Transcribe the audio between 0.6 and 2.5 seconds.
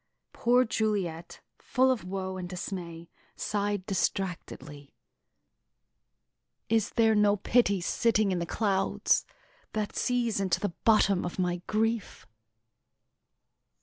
Juliet, full of woe and